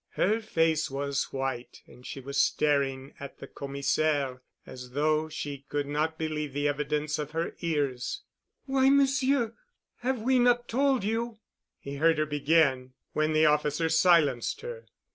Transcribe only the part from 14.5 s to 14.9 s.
her.